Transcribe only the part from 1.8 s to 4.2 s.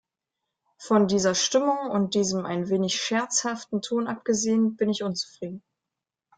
und diesem ein wenig scherzhaften Ton